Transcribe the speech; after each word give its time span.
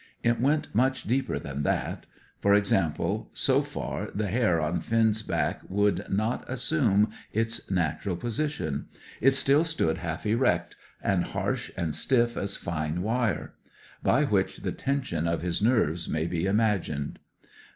It 0.23 0.41
went 0.41 0.73
much 0.73 1.03
deeper 1.03 1.37
than 1.37 1.61
that. 1.61 2.07
For 2.39 2.55
example, 2.55 3.29
so 3.33 3.61
far, 3.61 4.09
the 4.15 4.29
hair 4.29 4.59
on 4.59 4.79
Finn's 4.81 5.21
back 5.21 5.61
would 5.69 6.07
not 6.09 6.43
assume 6.49 7.11
its 7.31 7.69
natural 7.69 8.15
position; 8.15 8.87
it 9.21 9.35
still 9.35 9.63
stood 9.63 9.99
half 9.99 10.25
erect, 10.25 10.75
and 11.03 11.23
harsh 11.23 11.69
and 11.77 11.93
stiff 11.93 12.35
as 12.35 12.57
fine 12.57 13.03
wire; 13.03 13.53
by 14.01 14.23
which 14.23 14.61
the 14.63 14.71
tension 14.71 15.27
of 15.27 15.43
his 15.43 15.61
nerves 15.61 16.09
may 16.09 16.25
be 16.25 16.47
imagined. 16.47 17.19